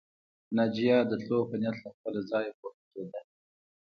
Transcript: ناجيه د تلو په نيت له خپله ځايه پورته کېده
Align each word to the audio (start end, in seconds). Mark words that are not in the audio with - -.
ناجيه 0.55 0.97
د 1.09 1.11
تلو 1.21 1.37
په 1.49 1.55
نيت 1.61 1.75
له 1.83 1.89
خپله 1.95 2.19
ځايه 2.29 2.51
پورته 2.59 2.83
کېده 2.91 3.19